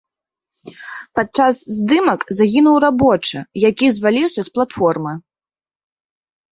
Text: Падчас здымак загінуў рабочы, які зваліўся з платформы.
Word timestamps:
Падчас 1.19 1.55
здымак 1.77 2.21
загінуў 2.39 2.75
рабочы, 2.87 3.39
які 3.69 3.85
зваліўся 4.01 4.41
з 4.51 4.57
платформы. 4.59 5.13